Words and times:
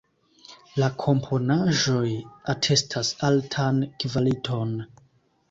La 0.83 0.87
komponaĵoj 1.03 2.15
atestas 2.55 3.13
altan 3.29 3.83
kvaliton. 4.07 4.75